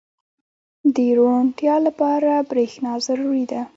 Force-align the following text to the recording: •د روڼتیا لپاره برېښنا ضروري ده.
•د 0.95 0.97
روڼتیا 1.17 1.75
لپاره 1.87 2.31
برېښنا 2.49 2.93
ضروري 3.07 3.45
ده. 3.51 3.61